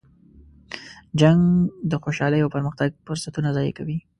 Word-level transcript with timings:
جنګ 1.19 1.41
د 1.91 1.93
خوشحالۍ 2.03 2.39
او 2.41 2.49
پرمختګ 2.55 2.89
فرصتونه 3.05 3.49
ضایع 3.57 3.73
کوي. 3.79 3.97